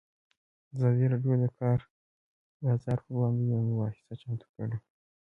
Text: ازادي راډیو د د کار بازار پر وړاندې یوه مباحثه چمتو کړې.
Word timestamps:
ازادي 0.75 1.05
راډیو 1.11 1.33
د 1.39 1.43
د 1.43 1.45
کار 1.59 1.79
بازار 2.63 2.99
پر 3.03 3.11
وړاندې 3.15 3.43
یوه 3.51 3.63
مباحثه 3.69 4.13
چمتو 4.21 4.47
کړې. 4.55 4.77